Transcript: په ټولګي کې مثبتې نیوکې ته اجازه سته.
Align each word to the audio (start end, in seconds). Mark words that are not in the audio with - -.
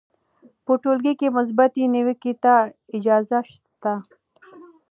په 0.65 0.73
ټولګي 0.81 1.13
کې 1.19 1.35
مثبتې 1.37 1.83
نیوکې 1.93 2.33
ته 2.43 2.55
اجازه 2.97 3.39
سته. 3.53 3.93